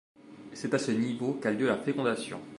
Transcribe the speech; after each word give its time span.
C'est 0.53 0.73
à 0.73 0.79
ce 0.79 0.89
niveau 0.89 1.33
qu'a 1.33 1.51
lieu 1.51 1.67
la 1.67 1.77
fécondation. 1.77 2.41